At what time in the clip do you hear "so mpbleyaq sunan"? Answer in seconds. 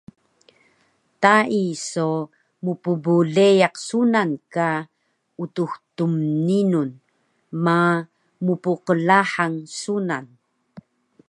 1.91-4.29